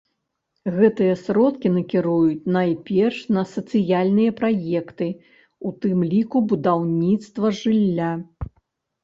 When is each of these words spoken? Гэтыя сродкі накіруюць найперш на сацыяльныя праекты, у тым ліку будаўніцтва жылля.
Гэтыя 0.77 1.17
сродкі 1.23 1.67
накіруюць 1.73 2.47
найперш 2.55 3.19
на 3.37 3.43
сацыяльныя 3.51 4.31
праекты, 4.41 5.07
у 5.69 5.75
тым 5.85 5.97
ліку 6.17 6.37
будаўніцтва 6.49 7.55
жылля. 7.63 8.11